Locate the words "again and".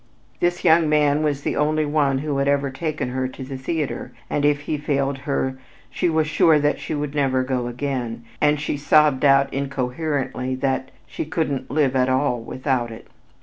7.67-8.59